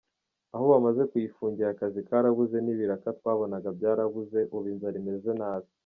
[0.53, 5.69] Aho bamaze kuyifungira akazi karabuze n’ibiraka twabonaga byarabuze, ubu inzara imeze nabi.